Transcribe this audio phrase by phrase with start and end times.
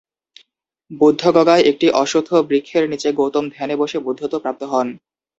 [0.91, 4.87] বুদ্ধগয়ায় একটি অশ্বত্থ বৃক্ষের নিচে গৌতম ধ্যানে বসে বুদ্ধত্ব প্রাপ্ত হন।